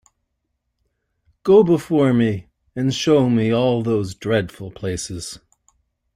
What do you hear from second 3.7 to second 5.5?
those dreadful places.